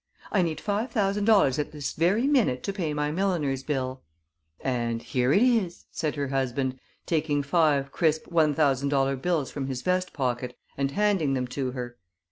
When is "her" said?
6.15-6.29, 11.73-11.97